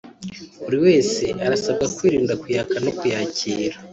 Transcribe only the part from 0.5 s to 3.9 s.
Buri wese arasabwa kwirinda kuyaka no kuyakira